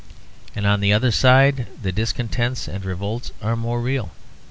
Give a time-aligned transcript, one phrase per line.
[0.55, 4.09] And on the other side the discontents and revolts are more real.